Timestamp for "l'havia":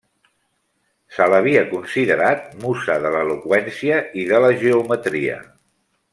1.33-1.61